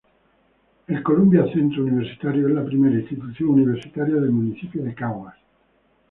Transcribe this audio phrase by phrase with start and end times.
[0.87, 5.35] El Columbia Centro Universitario es la primera Institución Universitaria del municipio de Caguas.